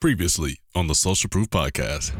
[0.00, 2.12] Previously on the Social Proof Podcast.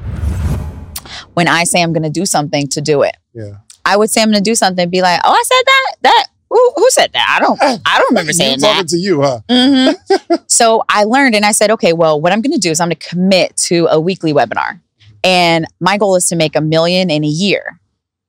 [1.35, 3.17] When I say I'm going to do something, to do it.
[3.33, 3.58] Yeah.
[3.85, 5.94] I would say I'm going to do something, be like, "Oh, I said that.
[6.02, 7.36] That who, who said that?
[7.36, 7.56] I don't.
[7.86, 9.41] I don't remember You saying talking that." to you, huh?
[9.48, 12.80] hmm so I learned, and I said, "Okay, well, what I'm going to do is
[12.80, 14.80] I'm going to commit to a weekly webinar,
[15.22, 17.79] and my goal is to make a million in a year.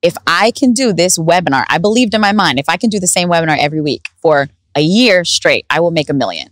[0.00, 3.00] If I can do this webinar, I believed in my mind, if I can do
[3.00, 6.50] the same webinar every week for a year straight, I will make a million.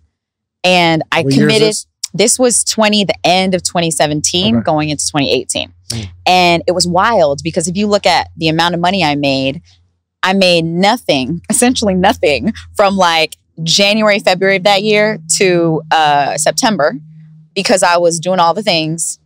[0.65, 1.77] And I What year is committed.
[2.15, 2.39] This?
[2.39, 4.65] Was 20, the end of 2017, Okay.
[4.65, 5.73] going into 2018.
[5.91, 6.09] Mm.
[6.27, 9.63] And it was wild because if you look at the amount of money I made,
[10.23, 16.95] I made nothing, essentially nothing from like January, February of that year to uh, September
[17.55, 19.19] because I was doing all the things.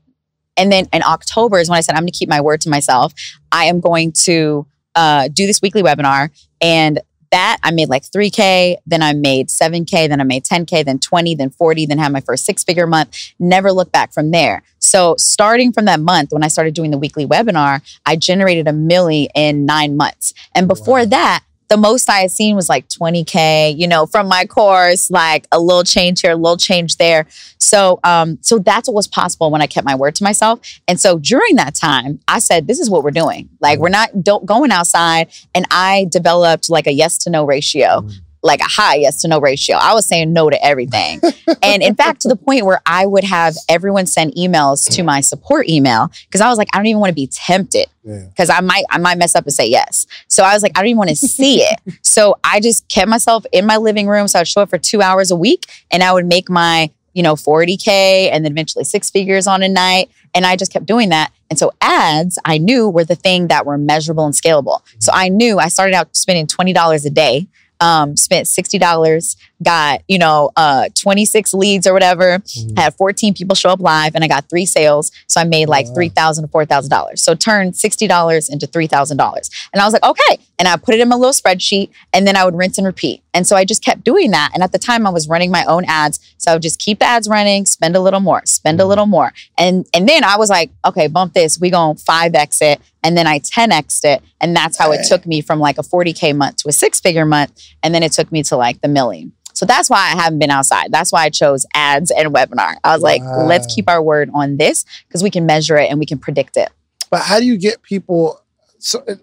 [0.56, 2.70] And then in October is when I said, I'm going to keep my word to
[2.70, 3.12] myself.
[3.50, 6.30] I am going to uh, do this weekly webinar.
[6.60, 7.00] And
[7.32, 11.34] that I made like 3K, then I made 7K, then I made 10K, then 20,
[11.34, 13.32] then 40, then had my first six figure month.
[13.38, 14.62] Never looked back from there.
[14.78, 18.72] So starting from that month, when I started doing the weekly webinar, I generated a
[18.72, 20.34] milli in nine months.
[20.54, 21.06] And before Wow.
[21.06, 25.46] that, the most I had seen was like 20K, you know, from my course, like
[25.50, 27.26] a little change here, a little change there.
[27.56, 30.60] So um, so that's what was possible when I kept my word to myself.
[30.86, 33.48] And so during that time, I said, this is what we're doing.
[33.60, 35.32] Like we're not going outside.
[35.54, 38.06] And I developed like a yes to no ratio.
[38.42, 39.76] Like a high yes to no ratio.
[39.76, 41.20] I was saying no to everything.
[41.62, 45.20] and in fact, to the point where I would have everyone send emails to my
[45.20, 48.26] support email because I was like, I don't even want to be tempted Yeah.
[48.28, 50.06] because I might I might mess up and say yes.
[50.28, 51.78] So I was like, I don't even want to see it.
[52.02, 54.28] So I just kept myself in my living room.
[54.28, 57.22] So I'd show up for two hours a week and I would make my, you
[57.22, 60.10] know, 40K and then eventually six figures on a night.
[60.34, 61.32] And I just kept doing that.
[61.48, 64.82] And so ads I knew were the thing that were measurable and scalable.
[64.98, 65.20] So mm-hmm.
[65.20, 67.46] I knew I started out spending $20 a day.
[67.82, 72.78] Um, spent $60, got, you know, uh, 26 leads or whatever Mhm.
[72.78, 75.10] had 14 people show up live and I got three sales.
[75.26, 75.94] So I made like Wow.
[75.94, 77.22] 3,000 to $4,000.
[77.22, 79.50] So turned $60 into $3,000.
[79.72, 80.38] And I was like, okay.
[80.58, 83.22] And I put it in my little spreadsheet and then I would rinse and repeat.
[83.34, 84.50] And so I just kept doing that.
[84.54, 86.20] And at the time I was running my own ads.
[86.38, 88.88] So I would just keep the ads running, spend a little more, spend a Mhm.
[88.88, 89.32] little more.
[89.58, 91.58] And and then I was like, okay, bump this.
[91.58, 92.80] We going 5x it.
[93.04, 94.22] And then I 10x'd it.
[94.40, 97.24] And that's how it took me from like a 40K month to a six figure
[97.24, 97.50] month.
[97.82, 99.32] And then it took me to like the million.
[99.54, 100.90] So that's why I haven't been outside.
[100.90, 102.76] That's why I chose ads and webinar.
[102.84, 105.98] I was like, let's keep our word on this because we can measure it and
[105.98, 106.70] we can predict it.
[107.10, 108.40] But how do you get people?
[108.78, 109.14] So uh,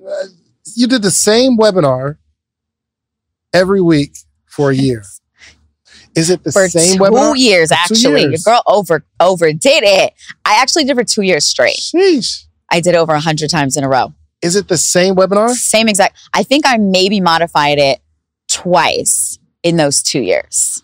[0.76, 2.18] you did the same webinar
[3.54, 4.16] every week
[4.46, 5.04] for a year.
[6.16, 7.38] Is it the For same two webinar?
[7.38, 8.22] years, For two actually.
[8.22, 8.44] years.
[8.46, 10.14] Your girl over overdid it.
[10.46, 11.76] I actually did it for two years straight.
[11.78, 12.46] Sheesh.
[12.72, 14.14] I did over a hundred times in a row.
[14.42, 15.50] Is it the same webinar?
[15.52, 16.18] Same exact.
[16.34, 18.00] I think I maybe modified it
[18.62, 20.84] twice in those two years.